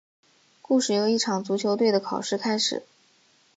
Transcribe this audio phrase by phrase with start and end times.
[0.63, 2.81] 故事由一场足球队的考试开始。